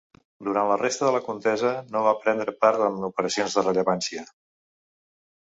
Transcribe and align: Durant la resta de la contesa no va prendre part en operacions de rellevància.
Durant 0.45 0.69
la 0.71 0.77
resta 0.81 1.05
de 1.07 1.11
la 1.15 1.21
contesa 1.27 1.73
no 1.95 2.01
va 2.09 2.15
prendre 2.25 2.57
part 2.65 2.87
en 2.89 2.97
operacions 3.11 3.59
de 3.59 3.65
rellevància. 3.69 4.29